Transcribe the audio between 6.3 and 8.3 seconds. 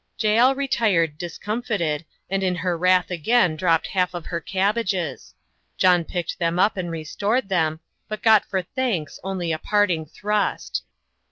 them up and restored them; but